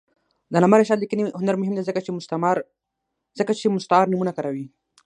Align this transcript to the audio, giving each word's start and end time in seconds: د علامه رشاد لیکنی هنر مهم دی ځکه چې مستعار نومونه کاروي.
د 0.51 0.53
علامه 0.59 0.77
رشاد 0.77 0.99
لیکنی 1.01 1.21
هنر 1.39 1.55
مهم 1.61 1.73
دی 1.75 1.83
ځکه 3.39 3.53
چې 3.59 3.69
مستعار 3.69 4.05
نومونه 4.11 4.31
کاروي. 4.37 4.65